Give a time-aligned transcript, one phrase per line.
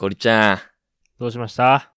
[0.00, 0.58] ゴリちゃん。
[1.18, 1.92] どうしました？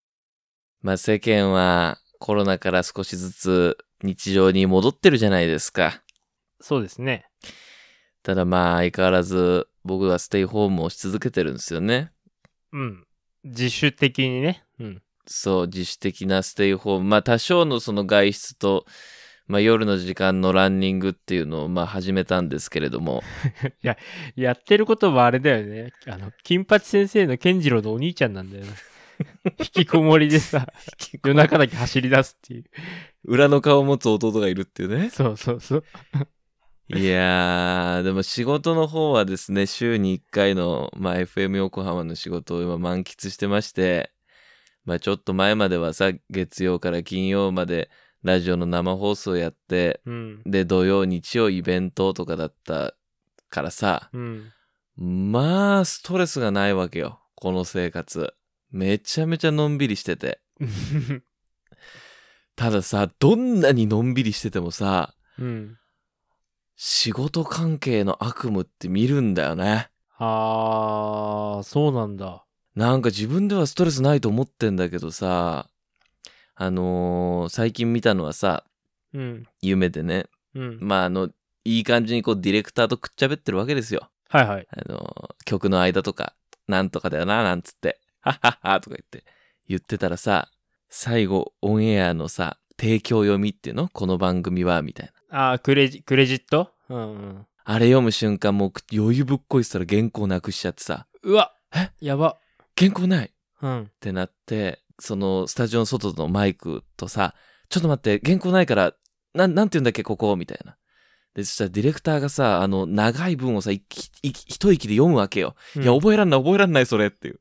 [0.82, 6.02] まあ、世間はコロナから少しずつ日常に戻ってるじゃないですか。
[6.60, 7.28] そうですね。
[8.24, 12.12] ただまあ、相変わらず僕はステイホームをし続けてるんですよね。
[12.74, 13.06] うん。
[13.44, 14.64] 自主的にね。
[14.80, 15.04] うん。
[15.28, 17.06] そう、自主的なステイホーム。
[17.08, 18.88] まあ、多少のその外出と、
[19.52, 23.22] まあ、夜の時間のランニングっていうのをまあ始めたんですけれども。
[24.38, 25.92] やってることはあれだよね。
[26.08, 28.72] あの、金八先生の健次郎のお兄ちゃんなんだよな。
[29.60, 30.72] 引きこもりでさ、
[31.22, 32.64] 夜中だけ走り出すっていう。
[33.26, 35.10] 裏の顔を持つ弟がいるっていうね。
[35.10, 35.84] そうそうそう。
[36.98, 44.14] いやー、でも仕事の方はですね、週に1回の、まあ、FM 横浜の仕事を今満喫してまして、
[44.86, 47.90] まあ、ちょっと前まではさ、月曜から金曜まで
[48.24, 50.44] ラジオの生放送やって、うん。
[50.46, 52.94] で、土曜、日曜イベントとかだった
[53.50, 54.52] からさ、うん。
[54.98, 57.22] まあ、ストレスがないわけよ。
[57.36, 58.34] この生活。
[58.70, 60.42] めちゃめちゃのんびりしてて。
[62.56, 65.78] たださ、どんなにのんびりしててもさ、うん。
[66.76, 69.90] 仕事関係の悪夢って見るんだよね。
[70.18, 72.46] あー、そうなんだ。
[72.76, 75.70] なんか自分ではストレスないと思ってんだけどさ、
[76.64, 78.66] あのー最近見たのはさ、
[79.16, 79.48] うん。
[79.64, 80.78] 夢でね、うん。
[80.80, 81.30] まああの、
[81.66, 84.12] いい感じにこうディレクターとくっちゃべってるわけですよ。
[84.30, 84.68] はいはい。
[84.70, 86.36] あのー曲の間とか、
[86.68, 89.26] なんとかだよな、なんつって、はっはっはとか言って、
[89.68, 90.50] 言ってたらさ、
[90.88, 93.90] 最後オンエアのさ、提供読みっていうの？
[93.90, 95.54] この番組は、みたいな。
[95.54, 96.70] あー、クレジ、クレジット？
[96.90, 97.48] うんうん。
[97.64, 101.90] あれ読む瞬間もう余裕ぶっこいてたら原稿なくしちゃってさ、うわえ？
[102.02, 102.38] やば。
[102.78, 103.32] 原稿ない？
[103.64, 103.82] うん。
[103.84, 107.34] ってなって、そのスタジオの外のマイクとさ、
[107.70, 108.94] ちょっと待って、原稿ないから、
[109.34, 110.78] なん、なんて言うんだっけ、ここみたいな。
[111.34, 113.82] で、そしたらディレクターがさ、あの、長い文をさ、一
[114.22, 115.56] 息で読むわけよ。
[115.76, 117.40] いや、覚えらんない、覚えらんない、それっていう。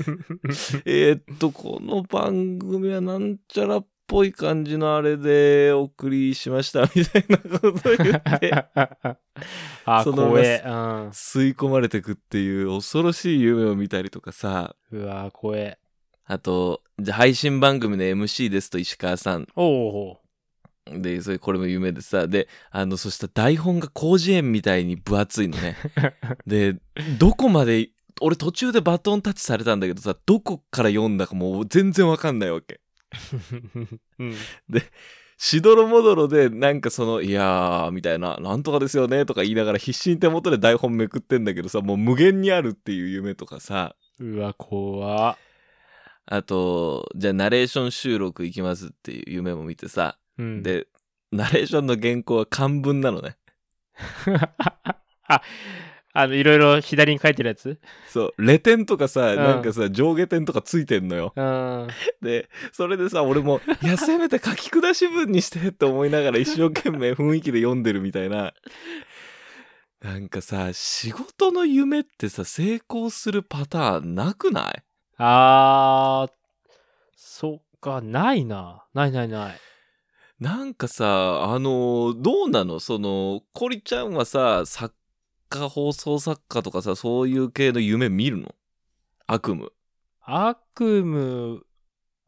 [0.86, 8.50] えーっと、この番組はなんちゃらっぽい感じのあれでお送りしました、みたいなことを言って、
[9.84, 10.62] あ、その怖え。
[11.12, 15.02] 吸い込まれてくっていう恐ろしい夢を見たりとかさ、うん。
[15.02, 15.78] うわ怖え。
[16.24, 19.46] あと、じゃあ配信番組の MC ですと石川さん。
[19.56, 20.18] おお
[20.86, 25.76] で、それこれも夢でさ、で、あの、そしたら台本が広辞苑みたいに分厚いのね。
[26.46, 26.76] で、
[27.18, 27.90] どこまで、
[28.20, 32.80] 俺途中でバトンタッチされたんだけどさ、どこから読んだかもう全然わかんないわけ。
[34.18, 34.34] うん。
[35.38, 45.36] しどろもどろで、なんかその、いやー、みたいな、なんとかですよね、とか言いながら必死に手元で台本めくってんだけどさ、もう無限にあるっていう夢とかさ、うわ、怖
[46.26, 50.62] あと、じゃあナレーション収録行きますっていう夢も見てさ、うん。
[50.62, 50.86] で、
[51.30, 53.36] ナレーションの原稿は漢文なのね。
[55.28, 55.42] あ、
[56.14, 57.78] あの、いろいろ左に書いてるやつ？
[58.08, 61.32] そう、レ点とかさ、んなんかさ、上下点とかついてんのよ。
[61.34, 61.88] うん。
[62.20, 68.52] で、それでさ、俺も、 いや、せめて書き下し文にしてって思いながら一生懸命雰囲気で読んでるみたいな。
[70.02, 74.82] なんかさ、仕事の夢ってさ、成功するパターンなくない？
[75.24, 76.32] あー、
[77.14, 78.84] そっか、ないな。
[78.92, 79.56] ないないない。
[80.40, 82.80] なんかさ、あの、どうなの？
[82.80, 84.92] その、コリちゃんはさ、作
[85.48, 88.52] 家、放送作家とかさ、そういう系の夢見るの？
[89.28, 89.68] 悪夢。
[90.22, 91.60] 悪夢、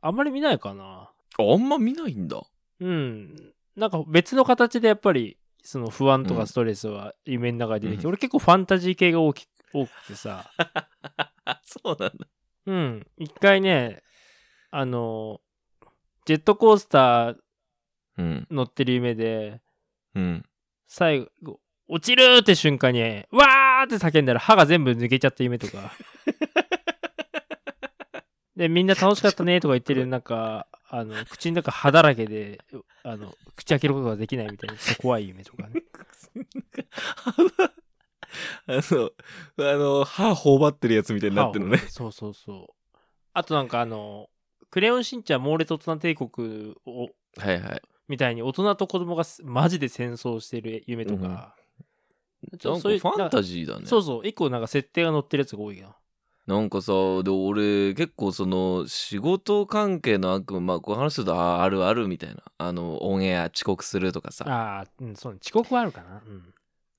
[0.01, 1.11] あんまり見ないかな。
[1.37, 2.43] あんま見ないんだ。
[2.79, 3.55] うん。
[3.75, 10.49] なんか別の形でやっぱり、その不安とうんかストレスは夢の中で出てきて、うん俺結構ファンタジー系が大き多くてさ。
[11.45, 12.27] あ、 そうなんだ。
[12.67, 13.07] うん。
[13.19, 14.03] 一回ね、
[14.71, 15.41] あの、
[16.27, 17.37] ジェットコースター
[18.17, 18.47] うん。
[18.51, 19.61] 乗ってる夢で、
[20.15, 20.45] うん。
[20.87, 25.93] 最後、落ちるって瞬間に、わーって叫んだら歯が全部抜けちゃった夢とか。
[28.57, 32.61] で、みんな楽しかったねとか言ってる中、あの、口の中歯だらけで、
[33.03, 35.83] あの、口開けることができないみたいな怖い夢とかね。
[38.67, 39.11] あの、
[39.59, 41.79] あの、歯頬張ってるやつみたいになってるのね。
[41.79, 42.99] そうそうそう。
[43.33, 44.31] あとなんかあの、
[44.71, 47.83] クレヨンしんちゃん猛烈大人帝国を、はいはい。
[48.09, 51.57] みたいに大人と子供がすマジで戦争してる夢とか。
[52.59, 53.87] ちょなんかそういうファンタジーだね。
[53.87, 55.97] そうそう、一個なんか設定が載ってるやつが多いな。
[56.47, 56.93] なんかさ、
[57.23, 62.43] で、俺、結構その、仕事関係の悪夢、まあ、こう話すると、ああ、あるあるみたいな。
[62.59, 64.45] あの、オンエア遅刻するとかさ。
[64.47, 66.23] ああ、うん、そうね、遅刻はあるかな。
[66.27, 66.55] うん。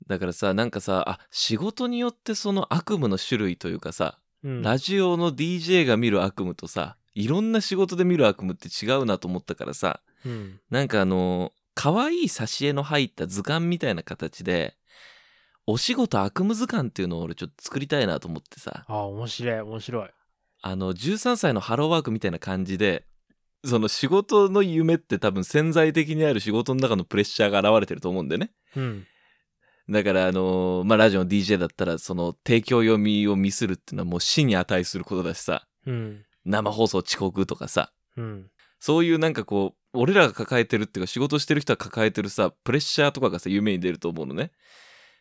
[0.08, 10.60] だからさ、なんかさ、あ、仕事によってその悪夢の種類というかさ、うん、ラジオの DJ が見る悪夢とさ、いろんな仕事で見る悪夢って違うなと思ったからさ、うん。
[10.70, 14.76] なんかあの、可愛い挿絵の入った図鑑みたいな形で、
[15.68, 18.86] お仕事悪夢図鑑っていうのを俺ちょっと作りたいなと思ってさ。
[18.88, 20.10] ああ、面白い、面白い。
[20.68, 23.06] あの13歳のハローワークみたいな感じで
[23.64, 29.06] その仕事の夢って多分潜在的にある仕事の中のプレッシャーが現れてると思うんでねうん。
[29.90, 36.24] だからあのまあラジオの DJ だったらその提供読みをミスるっていうのはもう死に値することだしさうん。
[36.44, 38.50] 生放送遅刻とかさうん。
[38.80, 44.52] そういうなんかこう俺らが抱えてるっていうか仕事してる人が抱えてるさプレッシャーとかがさ夢に出ると思うのね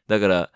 [0.08, 0.50] だから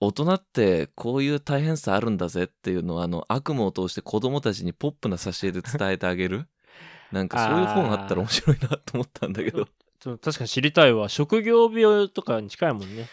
[0.00, 6.46] 大人ってこういう大変さあるんだぜっていうのをあの悪夢を通して子供たちにポップな挿絵で伝えてあげる
[7.12, 9.68] なんかそういう本あったら面白いなと思ったんだけど
[10.02, 11.08] 確かに知りたいわ。
[11.08, 13.08] 職業病とかに近いもんね。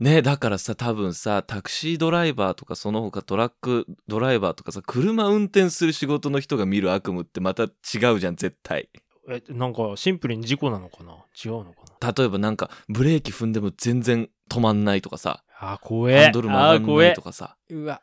[0.00, 7.66] ねだからさ多分さタクシードライバーとかその他トラックドライバーとかさ車運転する仕事の人が見る悪夢ってまた違
[8.14, 8.88] うじゃん絶対。
[9.30, 11.12] え、なんかシンプルに事故なのかな？
[11.44, 12.12] 違うのかな？
[12.16, 15.44] 例えばなんかブレーキ踏んでも全然止まんないとかさ。
[15.60, 16.24] あー、怖え。
[16.24, 17.56] ハンドル曲がんないとかさ。
[17.68, 18.00] うわ。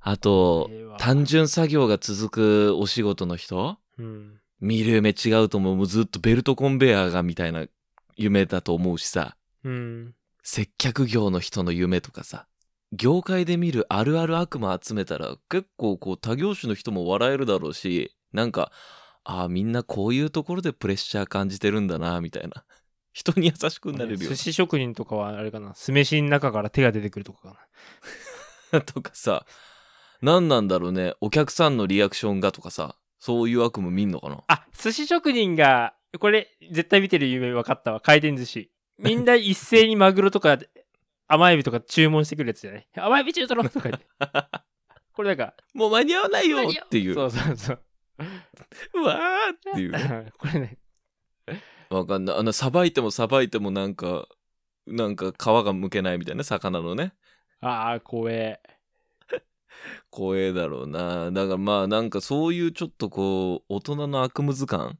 [0.00, 0.68] あと
[0.98, 3.76] 単純作業が続くお仕事の人？
[3.98, 4.40] うん。
[4.60, 5.76] 見る夢違うと思う。
[5.76, 7.66] もうずっとベルトコンベヤーがみたいな
[8.16, 9.36] 夢だと思うしさ。
[9.62, 10.14] うん。
[10.46, 12.46] 接客業の人の夢とかさ
[12.92, 18.70] 業界で見るあるある悪魔集めたら結構こう他業種の人も笑えるだろうしなんか
[19.24, 22.64] ああみんなこういうところでプレッシャー感じてるんだなみたいな
[23.14, 25.74] 人に優しくなれるよ寿司職人とかはあれかな？
[25.74, 27.56] 酢飯の中から手が出てくるとかか
[28.70, 28.82] な。
[28.82, 29.46] とかさ
[30.20, 34.44] 何なんだろうねお客さんのリアクションがとかさそういう悪夢見んのかな？
[34.48, 38.00] あ、寿司職人が、これ絶対見てる夢分かったわ。
[38.00, 38.70] 回転寿司。
[38.98, 40.58] みんな一斉にマグロとか
[41.26, 42.86] 甘エビとか注文してくるやつじゃない？
[42.96, 44.06] 甘エビ中トロとか言って。
[45.12, 47.80] これなんか、もう間に合わないよっていうそうそうそう。
[48.94, 50.78] うわーっていう これね。
[51.90, 54.26] わかんないあのさばいてもさばいてもなんか
[54.86, 57.14] なんか皮がむけないみたいな魚のね
[57.60, 58.60] ああ、怖え。
[60.10, 64.98] 怖えだろうなだからまあなんかそういうちょっとこう大人の悪夢図鑑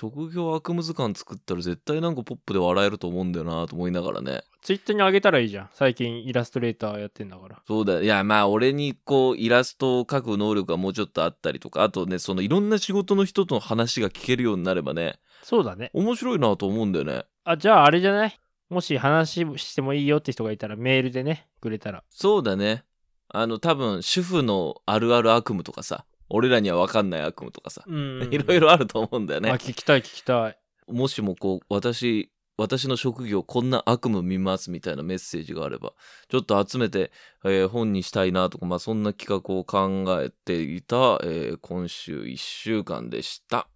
[0.00, 5.70] 職業悪夢図鑑作ったら絶対なんかポップで笑えると思うんだよなと思いながらねツイッターにあげたらいいじゃん。
[5.72, 7.60] 最近イラストレーターやってんだから。
[7.66, 15.90] そうだよいやまあ俺にこうイラストを描く能力がもうちょっとあったりとかあとねそのいろんな仕事の人との話が聞けるようになればねそうだね。
[15.94, 18.38] 面白いなと思うんだよねあ、じゃああれじゃない？
[18.68, 22.04] もし話してもいいよって人がいたらメールでね、くれたら。
[22.08, 22.84] そうだね
[23.30, 28.28] あの多分主婦のあるある悪夢とかさ俺らには分かんない悪夢とかさうん。
[28.32, 30.58] いろいろあると思うんだよねあ、聞きたい聞きたい。
[30.88, 35.92] もしもこう私私の職業こんな悪夢見ますみたいなメッセージがあれば
[36.28, 37.12] ちょっと集めて、
[37.44, 43.68] えー本にしたいなとか、まあ、そんな企画を考えていた、えー今週1週間でした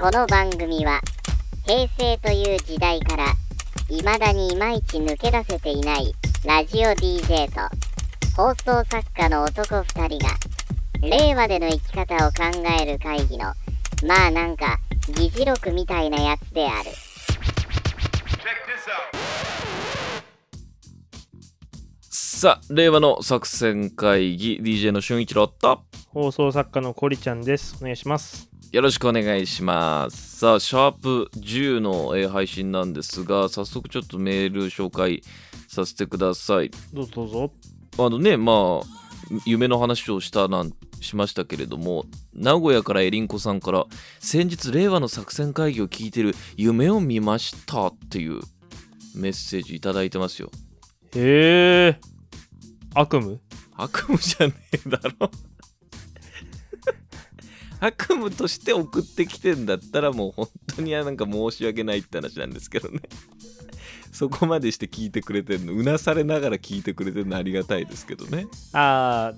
[0.00, 1.00] この番組は
[1.64, 3.26] 平成という時代から
[3.88, 6.12] 未だにいまいち抜け出せていない
[6.46, 7.60] ラジオ DJ と
[8.36, 10.32] 放送作家の男2人が
[11.02, 12.44] 令和での生き方を考
[12.80, 13.46] える会議の
[14.06, 14.78] まあなんか
[15.16, 16.90] 議事録みたいなやつである。
[22.10, 27.76] さあ令和の作戦会議 DJ の俊一郎と放送作家のコリちゃんです。
[27.80, 28.48] お願いします。
[28.72, 30.38] よろしくお願いします。
[30.38, 35.22] さあ、シャープ10の、えー配信なんですが、早速ちょっとメール紹介
[35.68, 36.70] させてください。
[36.92, 37.52] どうぞどうぞ。
[37.98, 38.86] あのね、まあ、
[39.44, 43.86] 夢の話をしたなんしましたけれども、名古屋からエリンコさんから、
[44.18, 48.40] 先日、令和の作戦会議を聞いてる夢を見ましたっていう
[49.14, 50.50] メッセージいただいてますよ。
[51.14, 52.00] へえ。
[52.94, 53.38] 悪夢？
[53.76, 55.30] 悪夢じゃねえだろ。
[57.80, 63.00] 悪夢として送ってきてんだったらもう本当になんか申し訳ないって話なんですけどね。
[64.12, 68.46] そこまでして聞いてくれてるの、うなされながら聞いてくれてるのありがたいですけどね。
[68.72, 69.34] あ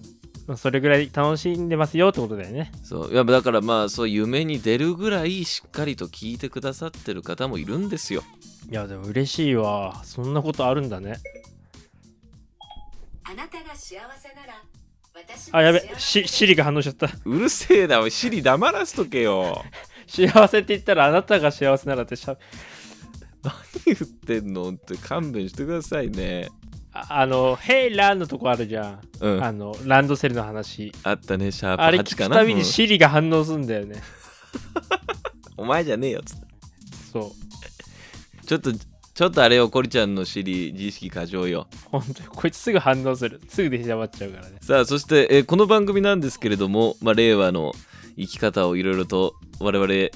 [0.48, 2.70] あ、それぐらい楽しんでますよってことだよね。
[2.84, 3.12] そう。
[3.12, 8.22] いやだからまあそう夢に出るぐらいしっかりと聞いてくださってる方もいるんですよ。
[8.70, 10.00] いや、でも嬉しいわ。
[10.04, 11.16] そんなことあるんだね。
[13.24, 14.62] あなたが幸せなら
[15.52, 17.08] あ、やべ、シリが反応しちゃった。
[17.24, 19.64] うるせえな、おい、シリ黙らすとけよ。
[20.06, 22.36] 幸せって言ったらあなたが幸せならってしゃ
[23.42, 24.70] 何言ってんの？
[24.70, 26.48] って勘弁してくださいね。
[26.92, 29.00] ああの、ヘイランのとこあるじゃん。
[29.20, 29.44] うん。
[29.44, 30.92] あの、ランドセルの話。
[31.02, 32.36] あったね、シャープあれ聞8かな。
[32.36, 34.02] くたびにうんシリが反応するんだよね。
[35.56, 36.46] お前じゃねえよっつって。
[37.12, 37.32] そ
[38.42, 38.46] う。
[38.46, 38.72] ちょっと、
[39.18, 41.66] ちょっとあれよ、コリちゃんのシリ、自意識過剰よ。
[41.86, 43.40] 本当にこいつすぐ反応する。
[43.48, 44.58] すぐ出しゃばっちゃうからね。
[44.60, 47.72] さあ、そして、えーこの番組なんですけれども、まあ、令和の
[48.16, 50.10] 生き方をいろいろと我々2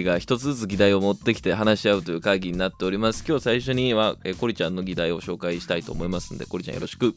[0.00, 3.24] 人が一つずつ議題を持ってきて話し合うという会議になっております。
[3.24, 7.14] 今日最初には、えーコリちゃんの議題を紹介したいと思いますんで、コリちゃんよろしく。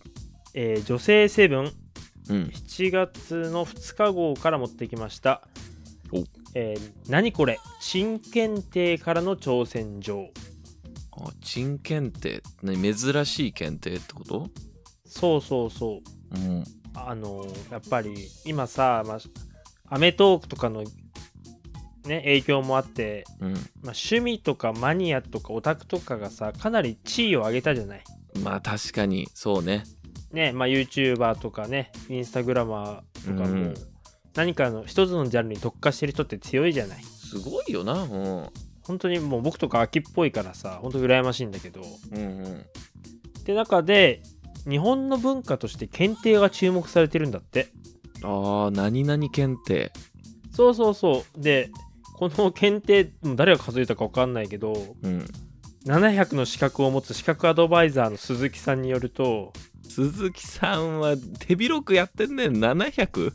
[0.53, 1.71] えー女性セブン
[2.29, 2.51] うん。
[2.53, 5.41] 7月の2日号から持ってきました
[6.11, 6.23] お。
[6.53, 10.29] えー何これ新検定からの挑戦状。
[11.11, 12.41] あ、珍検定。
[12.63, 14.49] 何珍しい検定ってこと？
[15.05, 16.01] そうそうそ
[16.33, 16.35] う。
[16.35, 16.63] うん。
[16.93, 19.19] あのやっぱり今さ、まあ、
[19.87, 20.83] アメトークとかの
[22.05, 23.53] ね影響もあって、うん。
[23.53, 28.03] まあ、趣味とかマニアとかオタクとかがさかなり地位を上げたじゃない？
[28.43, 29.83] まあ確かに、そうね。
[30.31, 33.73] ねまあ YouTuber とかねインスタグラマーとかも、うん
[34.33, 37.03] 何かの一つのジャンルに特化してる人って強いじゃない？
[37.03, 38.03] すごいよな。
[38.03, 38.49] うん。
[38.83, 42.65] 本当にもう僕とか秋っぽいからさ本当羨ましいんだけどうんうん。
[43.39, 44.21] って中で
[44.69, 47.69] 日本の文化として検定が注目されてるんだって
[48.23, 49.91] ああ、何々検定。
[50.51, 51.71] そうそうそうで
[52.15, 55.25] この検定誰が数えたか分かんないけどうん。
[55.85, 59.51] 700の資格を持つ資格アドバイザーの鈴木さんによると
[59.89, 62.57] 鈴木さんは手広くやってんねん。
[62.57, 63.33] 700?700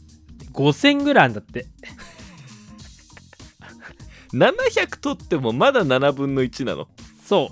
[0.53, 1.67] 5000ぐらいあんだって
[5.01, 6.89] 取ってもまだ7分の1なの？
[7.25, 7.51] そ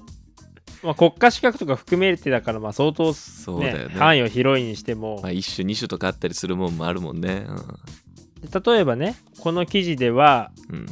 [0.82, 3.94] う、まあ、国家資格とか含めてだからまあ相当、ねそうだよね。
[3.94, 7.46] 範囲を広いにしても、まあ、一種二種とかあったりするもんもあるもんね。
[8.66, 10.76] 例えばねこの記事ではうん。
[10.76, 10.86] うん、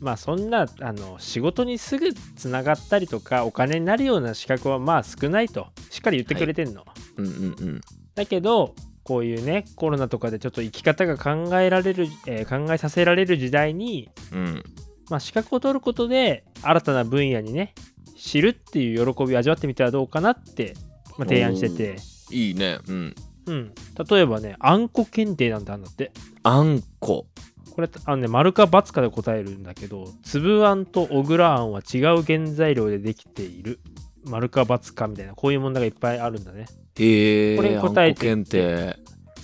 [0.00, 6.84] まあそんなあの仕事にすぐつながったりとかお金になるような資格はまあ少ないとしっかり言ってくれてんの、
[7.16, 7.80] うんうんうん。
[8.14, 14.64] だけどこういうねコロナとかでちょっと生き方が考えられる、えー考えさせられる時代に、うん。
[15.10, 17.74] まあ、資格を取ることで新たな分野にね
[18.16, 20.74] 知るっていう喜びを味わってみてはどうかなって、
[21.18, 21.96] まあ、提案してて、
[22.30, 22.78] いいね。
[22.88, 23.14] うん。
[23.46, 23.72] うん、
[24.10, 27.26] 例えばねあんこ検定なんてあんだってあんこ。
[27.74, 33.80] これあのね丸か×かで答えるんだけど粒あんと小倉あんは違う原材料でできている
[34.24, 37.56] 丸か×かみたいなこういう問題がいっぱいあるんだねへえ。
[37.56, 38.96] これに答えて。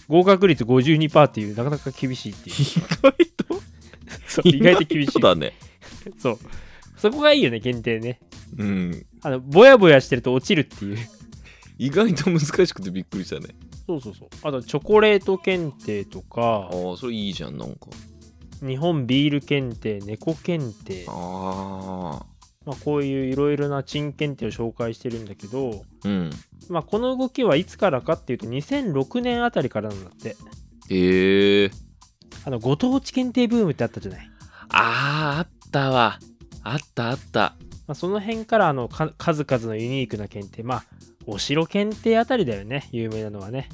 [0.08, 2.66] 合格率52%っていうなかなか厳しいっていう 意
[3.00, 3.49] 外と
[4.30, 5.52] そう意外と厳しいそうだね。
[6.18, 6.38] そう
[6.96, 8.20] そこがいいよね検定ね
[8.58, 9.06] うん。
[9.22, 10.98] あのぼやぼやしてると落ちるっていう
[11.78, 13.54] 意外と難しくてびっくりしたね。
[13.86, 17.88] そうそうそうあとチョコレート検定とかああ、それいいじゃん、なんか。
[18.64, 22.26] 日本ビール検定猫検定ああ。
[22.66, 26.30] まあ、こういういろいろな珍検定を紹介してるんだけど、うん。
[26.68, 30.36] まあ、この動きはいつからかっていうと2006年あたりからなんだって
[30.90, 31.70] へえ。
[32.44, 34.30] あのご当地検定ブームってあったじゃない、
[34.70, 36.18] ああ、あったわ。
[36.62, 37.56] あったあった。
[37.86, 40.84] まあ、その辺からあのか数々のユニークな検定まあ
[41.26, 43.68] お城検定あたりだよね有名なのはね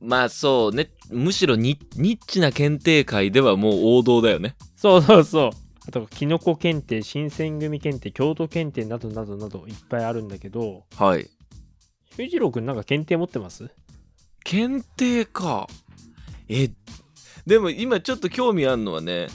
[0.00, 0.90] まあそうね。
[1.10, 4.56] むしろニニッチな検定会ではもう王道だよね。
[4.74, 5.50] そうそうそう
[5.88, 11.28] あとキノコ検定新選組検定京都検定などなどなどいっぱいあるんだけどはい。
[12.16, 13.70] 裕次郎くんなんか検定持ってます？
[14.42, 15.68] 検定か。
[16.48, 16.70] え、
[17.50, 19.26] でも今ちょっと興味あるのはね、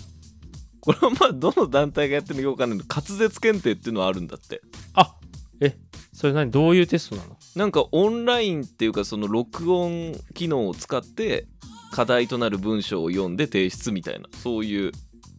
[0.79, 4.61] これはまあどの団体がやってるのかわかんないけど、滑舌検定っていうのはあるんだって。
[4.93, 5.17] あ
[5.59, 5.75] え
[6.13, 6.49] それ何？
[6.49, 7.35] どういうテストなの？
[7.57, 11.47] なんかオンラインっていうかその録音機能を使って
[11.91, 14.93] 課題となる文章を読んで提出みたいなそういう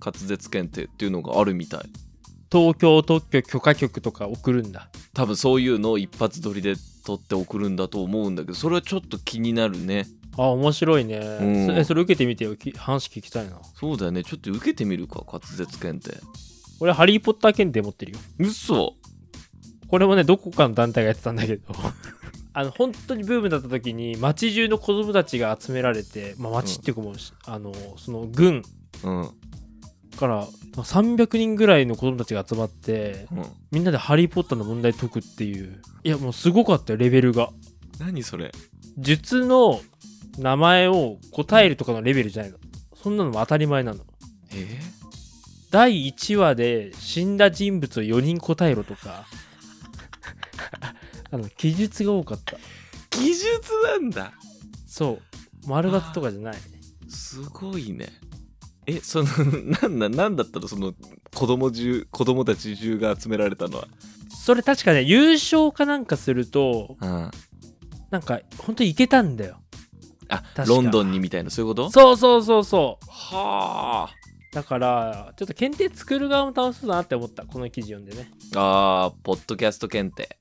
[0.05, 1.81] 滑舌検定っていうのがあるみたい。
[2.53, 4.91] 東京特許許可局とか送るんだ。
[5.15, 6.75] 多分そういうのを一発撮りで
[7.07, 10.05] 撮って送るんだと思うんだけどそれはちょっと気になるね
[10.39, 11.45] あ面白いね、う
[11.81, 11.85] ん。
[11.85, 12.57] それ受けてみてよ。
[12.57, 13.59] き話聞きたいな。
[13.75, 14.23] そうだよね。
[14.23, 15.25] ちょっと受けてみるか？
[15.27, 16.17] 滑舌検定。
[16.81, 18.19] 俺ハリー・ポッター検定持ってるよ。
[18.39, 18.95] 嘘。
[19.89, 21.63] これもねどこかの団体がやってたんだけど。
[22.53, 27.15] あの本当にブームだった時に町中の子供たちが集められて、まあ、町っていうかもう、
[27.45, 28.63] あのその軍。
[29.05, 29.21] うん。
[29.21, 29.31] うん
[30.17, 33.29] から300人ぐらいの子供たちが集まって
[33.71, 35.81] みんなでハリー・ポッターの問題解くっていう。
[36.03, 37.51] いやもうすごかったよレベルが。
[38.01, 38.51] 何それ？
[38.99, 39.81] 術の
[40.39, 42.59] 名前を答えるとかのレベルじゃないの。
[42.95, 44.01] そんなのも当たり前なの。
[44.53, 44.79] え？
[45.71, 49.27] 第1話で死んだ人物を4人答えろとか。
[51.31, 52.57] あの記述が多かった。
[53.11, 53.47] 技術
[53.85, 54.33] なんだ。
[54.87, 55.19] そ
[55.67, 55.69] う。
[55.69, 56.57] 丸抜とかじゃない。
[57.09, 58.09] すごいね。
[58.87, 59.29] えその
[59.83, 60.69] なんだなんだったの？
[60.69, 60.95] その
[61.35, 63.89] 子供中子供たち中が集められたのは。
[64.31, 67.31] それ確かね優勝かなんかするとうん。
[68.11, 69.61] なんか本当にいけたんだよ
[70.29, 70.65] あか。
[70.65, 71.91] ロンドンにみたいなそういうこと？
[71.91, 73.07] そうそうそうそう。
[73.09, 74.11] は
[74.53, 78.31] だからちょっと検定作る側も楽しそうだなって思ったこの記事読んでね。
[78.55, 80.39] ああーポッドキャスト検定。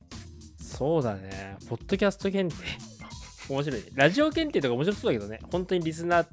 [0.57, 1.57] そうだね。
[1.67, 2.65] ポッドキャスト検定。
[3.53, 3.85] 面白いね。
[3.93, 5.39] ラジオ検定とか面白そうだけどね。
[5.51, 6.27] 本当にリスナー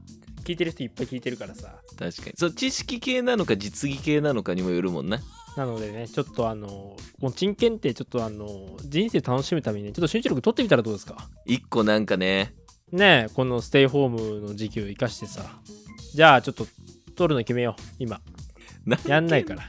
[0.44, 1.75] 聞いてる人いっぱい聞いてるからさ。
[1.99, 2.32] 確かに。
[2.37, 5.21] そう知識系なのか実技系なのかにもよるもんな
[5.56, 11.28] なのでねちょっとあのもう珍検定ちょっとあの人生楽しむためにねちょっと集中力取ってみたらどうですか？
[11.44, 12.54] 一個なんかね
[12.92, 15.42] ねえこのステイホームの時期を生かしてさ。
[16.14, 16.66] じゃあちょっと
[17.16, 18.20] 取るの決めよう今。
[18.84, 19.62] 何やんないから。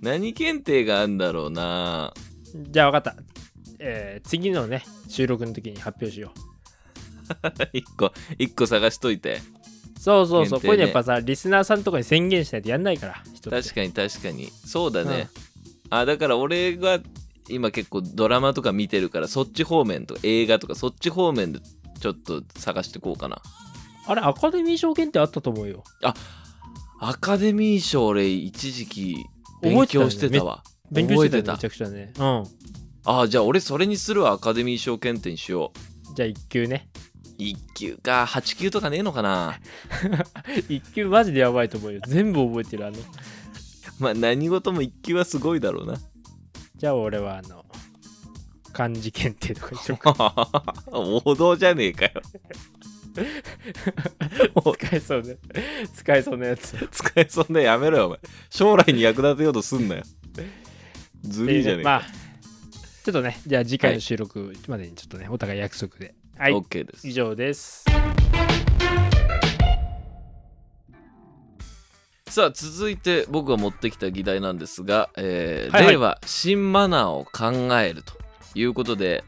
[0.00, 2.12] 何検定があんだろうな。
[2.54, 3.22] じゃあ分かった。
[3.78, 6.32] えー次のね収録の時に発表しよ
[7.72, 9.40] 一個一個探しといて。
[9.96, 10.46] うそうそう。
[10.46, 10.68] そう、ね。
[10.68, 14.50] これやっぱさリスナーさんとかに宣言しないとやんないから確かに確かに。
[14.50, 15.28] そうだね、
[15.88, 16.98] あだから俺が
[17.48, 21.60] 今結構ドラマとか見てるからそっち方面とか映画とかそっち方面で
[22.00, 23.40] ちょっと探してこうかな。
[24.06, 25.84] あれアカデミー賞検定あったと思うよ。
[27.00, 29.16] アカデミー賞俺一時期
[29.62, 30.62] 勉強してたわ。
[30.90, 32.12] 勉強してためちゃくちゃね。
[32.18, 32.44] うん。
[33.04, 35.72] あじゃあ俺それにするわアカデミー賞検定にしよ
[36.10, 36.14] う。
[36.14, 36.88] じゃあ1級ね。
[37.38, 38.26] 1級か。
[38.28, 39.58] 8級とかねえのかな。
[40.68, 42.00] 1級マジでやばいと思うよ。
[42.06, 42.96] 全部覚えてるあの。
[43.98, 45.98] まあ何事も1級はすごいだろうな。
[46.76, 47.64] じゃあ俺はあの
[48.72, 50.74] 漢字検定とかにしようか。
[50.92, 52.12] 王道じゃねえかよ
[54.76, 55.36] 使えそうね。
[55.94, 56.88] 使えそうなやつ。
[56.90, 57.62] 使えそうね。
[57.64, 58.18] やめろよお前。
[58.48, 60.02] 将来に役立てようとすんなよ。
[61.22, 62.02] ずるいじゃねえか、まあ
[63.04, 66.14] ちょっとねじゃあ次回の収録までにちょっとね、お互い約束で。
[66.38, 66.52] はい。
[66.52, 67.08] OK です。
[67.08, 67.84] 以上です。
[72.28, 75.94] さあ続いて僕が持ってきた議題なんですが、えーはいはい。
[75.94, 77.50] 令和新マナーを考
[77.80, 78.19] えると
[78.54, 79.24] いうことで、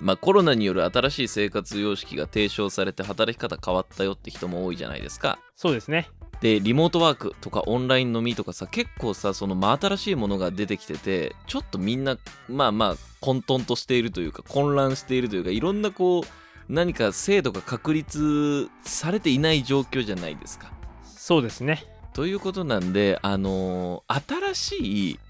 [0.00, 5.38] まあ、コロナによる新しい生活様式が提唱されて働き方変わったよって人も多いじゃないですか。
[5.56, 6.08] そうですね
[6.40, 16.24] でリモートワークとかオンライン飲みとかさ結構さその真新しいものが出てきててちょっとみんなまあまあ混沌としているというか混乱しているというかいろんなこう
[16.68, 20.72] 何か制度が確立されていない状況じゃないですか。
[21.04, 25.20] そうですねということなんで、あのー新しい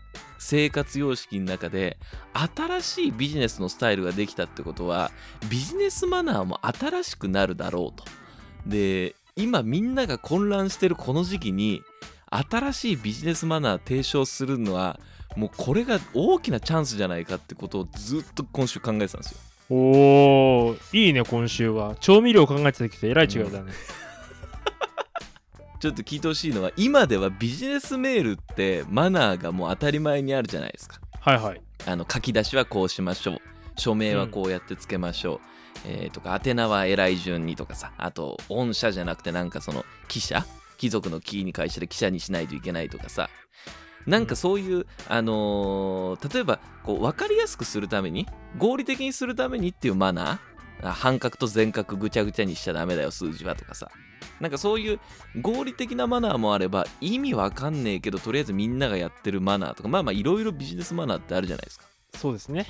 [0.42, 1.98] 生活様式の中で
[2.56, 5.12] 新しいビジネスのスタイルができたってことは
[5.48, 8.04] ビジネスマナーも新しくなるだろうと。
[8.66, 11.82] で今みんなが混乱してるこの時期に
[12.28, 14.98] 新しいビジネスマナー提唱するのは
[15.36, 19.38] もうこれが大きなチャンスじゃないかってことをずっと今週考えてたんですよ。
[19.70, 23.72] おーいいね今週は調味料考えてた時とえらい違いだね、
[25.82, 31.00] ちょっと聞いてほしいのは今ではビジネスメールってマナーがもう当たり前にあるじゃないですか。
[31.20, 31.60] はいはい。
[31.86, 33.38] あの書き出しはこうしましょう。
[33.76, 35.40] 署名はこうやってつけましょう、
[35.88, 37.90] えーとか宛名は偉い順にとかさ。
[37.98, 40.46] あと御社じゃなくてなんかその記者？
[40.78, 43.28] 貴族のキーに会社で記者にしないといけないとかさ。
[44.06, 50.88] なんかそういう、あのー例えばこう分かりやすくするために合理的にするためにっていうマナー？
[50.90, 53.90] あ半角と全角ぐちゃぐちゃにしちゃダメだよ数字はとかさ
[54.42, 55.00] なんかそういう
[55.40, 61.86] 合理的なマナーもあれば意味わかんねえけどとりあえずみんながやってるマナーとかまあまあいろいろビジネスマナーってあるじゃないですか。
[62.18, 62.66] そうですね。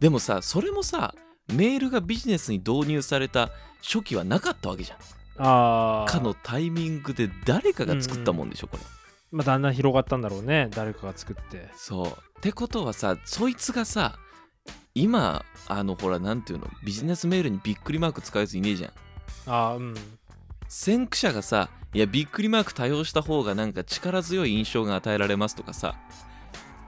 [0.00, 1.14] でもさそれもさ
[1.48, 3.50] メールがビジネスに導入された
[3.80, 4.98] 初期はなかったわけじゃん。
[5.38, 8.82] ああかのタイミングで誰かが作ったもんでしょ、これ。
[9.30, 11.70] まあだんだん広がったんだろうね誰かが作って。
[11.76, 12.06] そう。
[12.08, 14.18] ってことはさそいつがさ
[14.94, 18.90] 今あのほらなんていうのビジネスメールにびっくりマーク使うやついねえじゃん。
[19.46, 19.94] ああうん
[20.76, 25.94] 先駆者がさいやびっくりマーク多用した方がなんか力強い印象が与えられますとかさ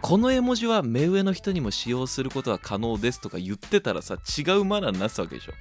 [0.03, 5.53] この絵文字は目上の人にも使用することは可能ですとか言ってたらさ違うマナーになってたわけでしょ、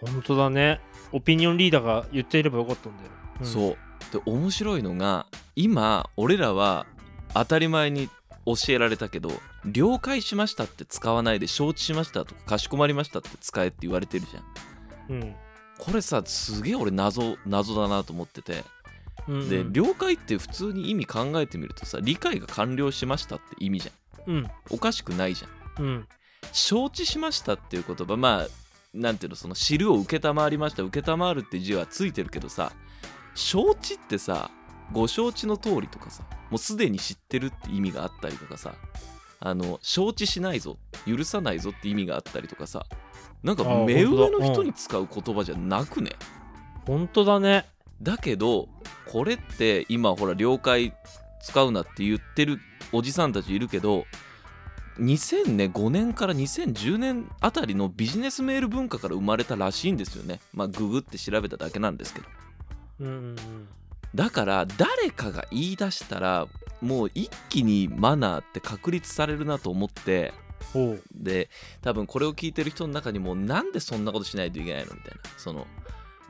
[0.00, 0.80] 本当だね。
[1.10, 3.46] オピニオンリーダーが言っていればよかったんだよ、うん。
[3.46, 3.76] そう。
[4.12, 5.26] で面白いのが
[5.56, 6.86] 今俺らは
[7.34, 8.08] 当たり前に
[8.46, 9.30] 教えられたけど
[9.64, 14.40] 了解しましたって使わないで承知しましたとかかしこまりましたって使えって言われてるじゃ
[15.12, 15.16] ん。
[15.16, 15.34] うん
[15.78, 18.64] これさすげえ俺謎謎だなと思ってて。
[19.28, 24.34] うんで了解って普通に意味考えてみるとさ理解が完了しましたって意味じゃん。
[24.34, 24.50] うん。
[24.70, 25.84] おかしくないじゃん。
[25.84, 26.08] うん。
[26.52, 28.46] 承知しましたっていう言葉まあ
[28.94, 32.72] なんていうのその知るを承りました承るって字はついてるけどさ
[33.34, 34.50] 承知ってさ
[34.92, 38.74] ご承知の通りとかさもうすでに知ってるって意味があったりとかさ
[39.40, 42.86] あの承知しないぞ許さないぞって意味があったりとかさ
[43.46, 46.10] なんか目上の人に使う言葉じゃなくね？
[46.84, 47.64] 本当だね。
[48.02, 48.68] だけど
[49.06, 50.92] これって今ほら了解
[51.40, 52.58] 使うなって言ってる
[52.92, 54.04] おじさんたちいるけど
[54.98, 60.40] 2005年から2010年あたりのビジネスメール文化から生まれたらしいんですよね。
[60.52, 62.26] まあググって調べただけなんですけど。
[63.00, 63.36] うんうん。
[64.12, 66.48] だから誰かが言い出したら
[66.80, 70.32] もう一気にマナーって確立されるなと思って
[71.14, 71.48] で
[71.80, 75.20] 多分これを聞いてる人の中にもなんでそんなことしないといけないのみたいな。
[75.36, 75.66] その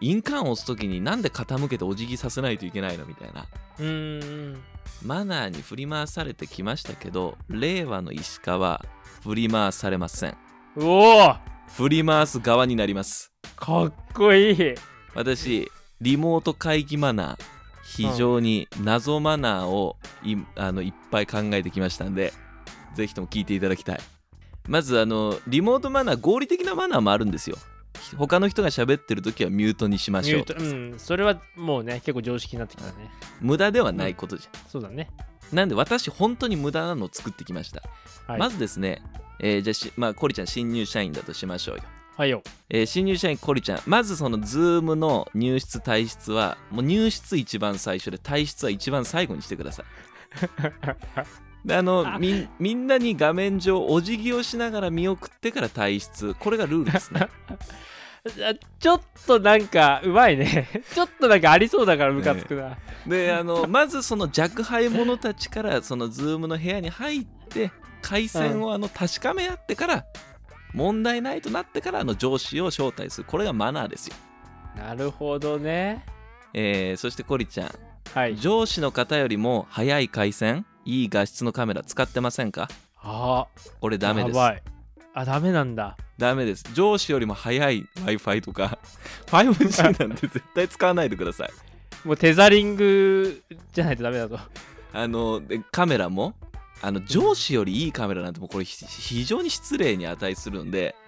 [0.00, 3.46] 印鑑を押す時になんで傾けてお辞儀させないといけないのみたいな。
[3.78, 4.62] うーん。
[5.02, 8.84] マナーに振り回されてきましたけど令和の石川
[9.22, 10.36] 振り回されません。
[10.76, 11.38] うおー。
[11.76, 13.32] 振り回す側になります。
[13.56, 14.74] かっこいい。
[15.14, 15.70] 私
[16.00, 22.34] リモート会議マナー非常に謎マナーをいあのいっぱい考えてきましたんで
[22.94, 24.00] ぜひとも聞いていただきたい
[24.68, 27.56] まずあのリモートマナー合理的なマナーもあるんですよ
[28.16, 30.98] 他の人が喋ってる時はミュートにしましょうミュート、うん。
[30.98, 33.10] それはもうね、結構常識になってきたね。
[33.40, 35.10] 無駄ではないことじそうだね。
[35.50, 37.82] ゃんなんで私本当に無駄なのを作ってきました、
[38.26, 38.38] はい。
[38.38, 39.02] まずですね、
[39.40, 41.82] えーじゃあしまあコリちゃん新入社員だとしましょうよ
[42.16, 42.42] はいよ。
[42.70, 49.86] えー新入社員コリちゃんまずそのズームの入室退出はもう入室一番最初で退出は一番最後にしてください
[50.62, 51.26] で
[51.68, 56.34] あのみんみんなに画面上お辞儀をしながら見送ってから退出。
[56.38, 57.28] これがルールですね。
[58.26, 60.68] あちょっとなんか、うまいね。
[60.92, 62.76] ちょっとなんかありそうだからムカつくな。
[63.06, 67.70] であのまずその若輩者たちからそのズームの部屋に入って
[68.02, 70.04] 回線をあの確かめ合ってから
[70.74, 73.26] 問題ないとなってからあの上司を招待する。
[73.28, 74.16] これがマナーですよ、
[74.76, 76.04] なるほどね。
[76.52, 77.70] えーそしてコリちゃん。
[78.12, 78.36] はい。
[78.36, 82.68] 上司の方よりも早い回線いい画質のカメラ使ってませんか？
[83.02, 83.46] あ
[83.80, 84.38] これダメです。
[84.38, 85.96] あ、ダメなんだ。
[86.16, 86.64] ダメです。
[86.74, 88.78] 上司よりも早い Wi-Fi とか。
[89.26, 91.50] 5G なんて絶対使わないでください。
[92.04, 94.38] もうテザリングじゃないとダメだと。
[94.92, 96.34] あのでカメラも
[96.82, 101.05] あの上司よりいいカメラなんてもうこれひ非常に失礼に値するんで、うん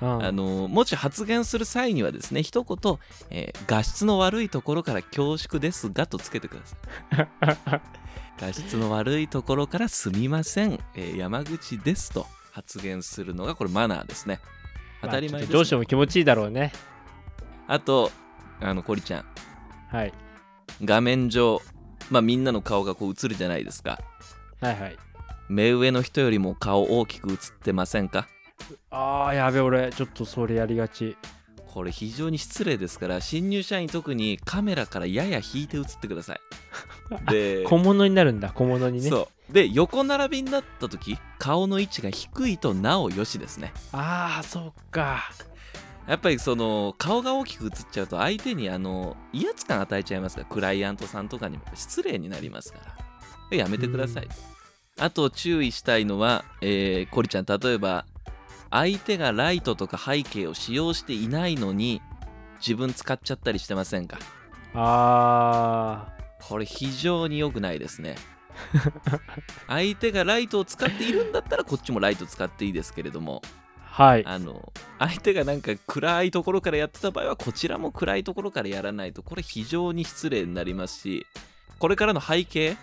[0.00, 2.98] あのもし発言する際にはですね一言、
[3.30, 7.80] えー画質の悪いところから恐縮ですがとつけてください。
[8.40, 14.40] 画質の悪いところからすみません、えー山口ですと発言するのがこれマナーですね。
[15.02, 16.72] 当たり前です、まあちょっと上司も気持ちいいだろうね。
[17.66, 18.10] あと
[18.60, 19.24] あのコリちゃん。
[19.88, 20.14] はい。
[20.82, 21.60] 画面上
[22.10, 24.00] まあみんなの顔がこう映るじゃないですか。
[24.60, 24.96] はいはい。
[25.48, 28.26] 目上の人よりも顔大きく映ってませんか？
[28.90, 31.16] あー、やべ、俺、ちょっとそれやりがち。
[31.72, 36.40] これ非常に失礼ですから新入社員特にカメラからやや引いて映ってください。
[37.30, 39.08] で小物になるんだ、小物にね。
[39.08, 39.52] そう。
[39.52, 43.72] で横並びになった時顔の位置が低いとなおよしですね。
[43.92, 45.30] あー、そっか。
[46.08, 51.62] やっぱりその顔が大きく映っちゃうと相手にあの威圧感与えちゃいますからクライアントさんとかにも。
[51.76, 52.80] 失礼になりますか
[53.52, 53.56] ら。
[53.56, 54.28] やめてください、
[54.98, 58.06] あと注意したいのは、えー、コリちゃん例えば
[58.70, 62.00] 相手がライトとか背景を使用していないのに
[62.60, 64.18] 自分使っちゃったりしてませんか？
[64.74, 66.06] あ
[66.42, 68.16] これ非常に良くないですね
[69.66, 73.60] 相手がライトを使っているんだったらこっちもライト使っていいですけれどもー。
[73.90, 74.24] はい。
[74.24, 81.26] あの相手がなんか暗いところからやってた場合はこちらも暗いところからやらないとこれ非常に失礼になりますし
[81.78, 82.76] これからの背景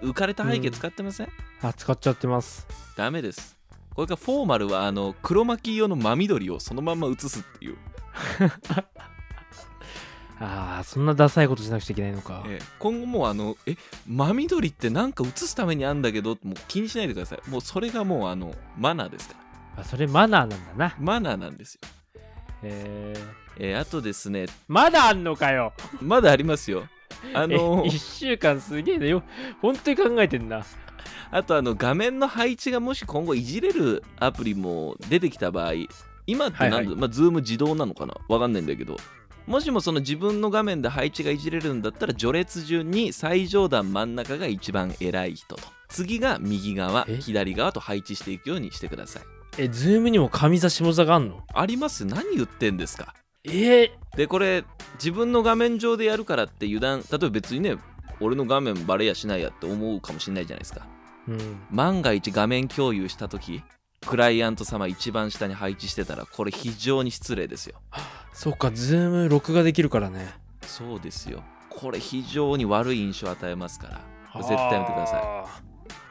[0.00, 1.28] 浮かれた背景使ってません、
[1.62, 2.66] あ、使っちゃってます。
[2.96, 3.53] ダメです
[3.94, 7.76] これからフォーマルはあの黒巻き用の真緑をそのまんま映すっていう、
[10.40, 12.42] あー、そんなダサいことしなくちゃいけないのか。
[12.46, 13.76] ええ今後もうあのえ
[14.06, 19.36] 真緑ってなんか映すためにあんだけどもう気にしないでくださいもうそれがもうあのマナーですか
[19.76, 20.96] らあ、それマナーなんだな。
[20.98, 21.80] マナーなんですよ、
[22.62, 23.24] えー、
[23.58, 25.72] えーあとですねまだあんのかよ。
[26.00, 26.88] まだありますよ
[27.32, 29.22] ああの1週間すげえなよ。
[29.62, 30.64] 本当に考えてんな。
[31.30, 35.72] あとあの画面の配置がもし今後いじれるアプリも出てきた場合
[36.26, 36.96] 今って何だ、はいはい。
[36.96, 38.14] まあ、 Zoom 自動なのかな？
[38.28, 38.96] わかんないんだけど。
[39.46, 45.62] もしもその自分の画面で配置がいじれるんだったら序列順に最上段真ん中が一番偉い人と。
[45.88, 47.18] 次が右側え？
[47.18, 49.22] 左側と配置していくようにしてください。
[49.58, 51.42] え、 Zoom にも上座下座があんの？
[51.52, 52.06] あります。
[52.06, 53.14] 何言ってんですか？
[53.44, 53.50] え？
[53.50, 54.64] ー、でこれ
[54.94, 57.00] 自分の画面上でやるからって油断。
[57.00, 57.76] 例えば別にね
[58.20, 60.86] 俺の画面バレやしないやって思うかもしれないじゃないですか
[61.28, 61.60] うん。
[61.70, 63.62] 万が一画面共有した時
[64.06, 67.80] クライアント様一番下に配置してたらこれ非常に失礼ですよ
[68.32, 70.34] そっか、ズーム録画できるからね。
[70.66, 75.24] そうですよこれ非常に悪い印象を与えますから絶対やめてくださいい。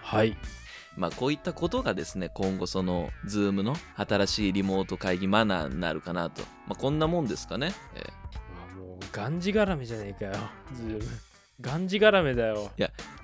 [0.02, 0.38] はい。
[0.96, 8.04] まあこういったことがですね今後その Zoom の新しいリモート会議マナーになるかなとまあこんなもんですかね、えー
[8.78, 10.34] うわもう、がんじがらめじゃねえかよ。
[10.74, 11.04] Zoom。
[11.62, 12.72] がんじがらめだよ。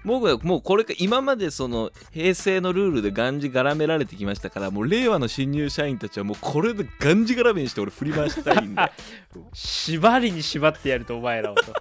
[0.06, 8.82] 僕はもうこれか今までその平成のルールでがんじがらめられてきましたからもう令和の新入社員たちはもうこれでがんじがらめにして俺振り回したいんで
[9.54, 11.74] 縛りに縛ってやると、お前らをと。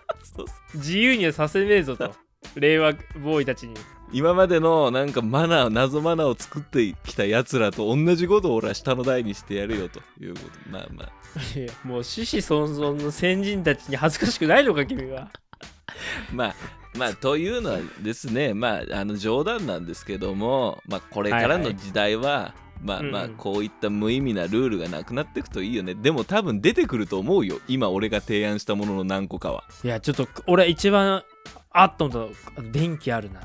[0.75, 2.15] 自由にはさせねえぞと。
[2.55, 3.75] 令和ボーイたちに。
[4.13, 15.31] 今までのなんかマナー謎マナーを作ってきたやつらと同じことを俺は下の代にしてやるよということまあまあいやもう獅子孫々の先人たちに恥ずかしくないのか、君は。
[16.33, 16.55] まあ
[16.99, 31.23] まあというのはですねまああの冗談なんですけどもまあこれからの時代は、まあまあうんうんこういった無意味なルールがなくなっていくといいよねでも多分出てくると思うよ今俺が提案したものの何個かはいや、ちょっと、俺一番、
[31.71, 33.41] あっと思ったの電気あるな。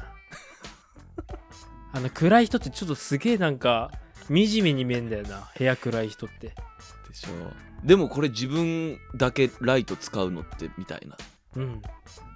[1.91, 3.91] あの、暗い人ってちょっとすげえなんか、
[4.27, 5.51] 惨めに見えんだよな。
[5.57, 6.47] 部屋暗い人って。
[6.47, 6.53] で
[7.13, 7.29] しょ
[7.83, 11.17] でもこれ自分だけライト使うのってみたいな
[11.55, 11.81] うん。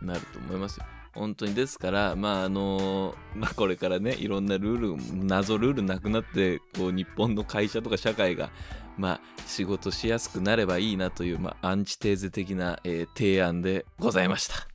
[0.02, 0.86] なると思いますよ
[1.18, 1.54] 本当に。
[1.54, 8.50] ですからまああのまあこれからねいろんなルール謎ルールなくなってこう日本の会社とか社会が
[8.98, 14.68] まあ仕事しやすくなればいいなという、まあ、アンチテーゼ的な、えー提案でございました。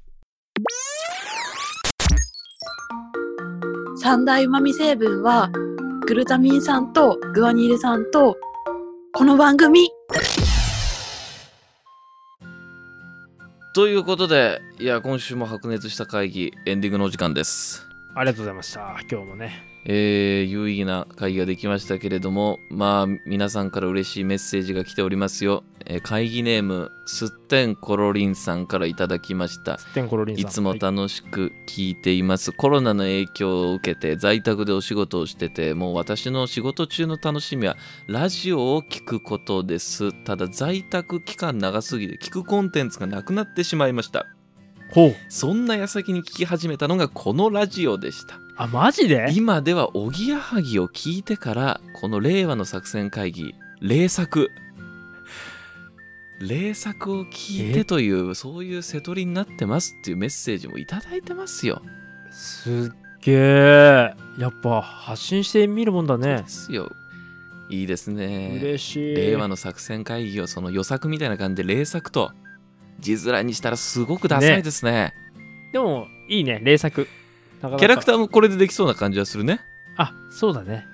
[3.97, 5.51] 三大旨味成分は
[6.07, 8.37] グルタミン酸とグアニル酸と
[9.13, 9.89] この番組
[13.73, 17.92] ということでいや今週も白熱した会議エンディングのお時間です。
[18.15, 18.97] ありがとうございました。
[19.11, 19.73] 今日もね。
[19.85, 30.47] えー有意義な会議ができましたけれどもまあ皆さんから嬉しいメッセージが来ておりますよ、えー会議ネームすってんころりんさんからいただきましたすってんころりんさん。
[30.49, 44.27] いつもはい楽しく聞いています、コロナの影響を受けて在宅でお仕事をしててもう私の仕事中の楽しみはラジオを聞くことですただ在宅期間長すぎて聞くコンテンツがなくなってしまいました。
[45.29, 49.29] そんな矢先に聞き始めたのがこのラジオでしたあ、マジで？
[49.33, 54.51] 今ではおぎやはぎを聞いてからこの令和の作戦会議霊作
[56.41, 61.81] 霊作を聞いてというそういう瀬取りになってますっていうメッセージもいただいてますよ。
[62.31, 64.15] すっげえ。
[64.39, 66.49] やっぱ発信してみるもんだねで。
[66.49, 66.91] すよ。
[67.71, 68.59] いいですね。
[68.61, 69.15] 嬉しい。
[69.15, 72.33] 令和の作戦会議をその予作みたいな感じで霊作と
[73.03, 75.13] 字面にしたらすごくダサいですね。
[75.73, 76.61] でも、いいね。
[76.63, 77.09] 霊作。
[77.61, 79.61] なかなかキャラクターもこれでできそうな感じはするね。
[79.97, 80.87] あ、そうだね。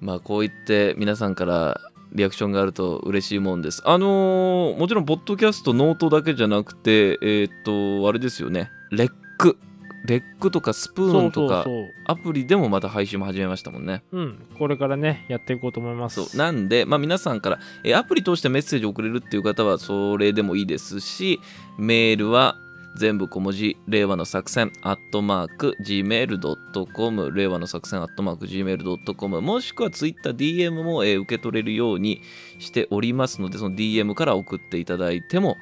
[0.00, 1.80] まあこう言って皆さんから
[2.12, 3.82] リアクションがあると嬉しいもんです。
[3.84, 9.58] あのーもちろんポッドキャストノートだけじゃなくてえーっとあれですよねレック
[10.04, 11.66] レックとかスプーンとか
[12.06, 14.02] アプリでもまた配信も始めましたもんね。
[14.10, 14.20] そう。
[14.20, 14.46] うん。
[14.58, 16.36] これからね、やっていこうと思います。
[16.36, 21.40] なんで、まあ、皆さんからえアプリ通してメッセージを送れるっていう方はそれでもいいですし
[21.78, 22.56] メールは
[22.96, 32.22] 全部小文字令和の作戦アットマーク gmail.com 令和の作戦アットマーク gmail.com もしくは TwitterDM も、えー受け取れるように
[32.58, 35.56] しておりますのでその DM から送っていただいても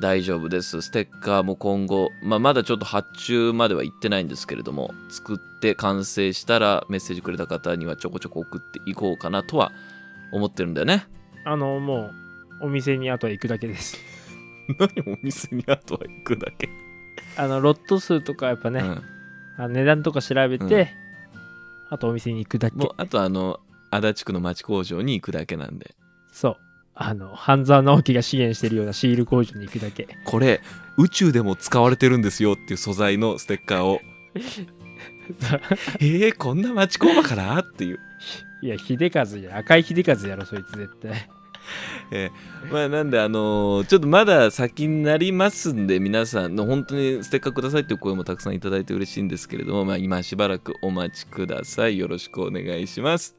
[0.00, 9.72] 大丈夫ですステッカーも今後、まあ、まだちょっと発注までは行ってないんですけれども作って完成したらメッセージくれた方にはちょこちょこ送っていこうかなとは
[10.32, 11.06] 思ってるんだよね
[11.44, 12.10] あの、も
[12.60, 13.96] う、お店にあとは行くだけです。
[14.78, 16.68] 何お店にあとは行くだけ、
[17.36, 19.02] あの、ロット数とかやっぱね、うん
[19.60, 21.08] あ値段とか調べて、うん
[21.90, 22.86] あとお店に行くだけも。
[22.86, 25.94] うあとあの足立区の町工場に行くだけなんで
[26.30, 26.56] そう。
[27.00, 30.08] あの、半沢直樹が支援してるようなシール工場に行くだけ。
[30.24, 30.60] これ
[30.96, 34.00] 宇宙でも使われてるんですよっていう素材のステッカーを。
[36.00, 37.58] えー、こんな町工場から？
[37.58, 38.00] っていう。
[38.62, 41.28] いや、秀和や、赤い秀和やろ、そいつ絶対。
[42.72, 51.98] まあなんであのーちょっとまだ先になりますんで皆さんの本当にステッカーくださいっていう声もたくさんいただいて嬉しいんですけれどもまあ今しばらくお待ちください。
[51.98, 53.36] よろしくお願いします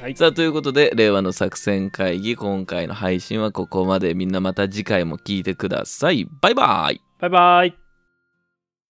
[0.00, 0.16] はい。
[0.16, 7.85] さあということで令和の作戦会議今回の配信はここまでみんなまた次回も聞いてくださいバイバイバイバイ。